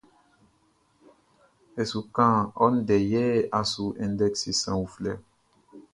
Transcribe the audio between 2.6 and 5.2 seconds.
ɔ ndɛ yɛ a su index sran uflɛ.